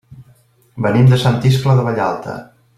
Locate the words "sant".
1.25-1.39